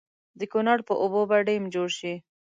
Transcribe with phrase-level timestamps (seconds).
[0.39, 2.13] د کنړ پر اوبو به ډېم جوړ شي.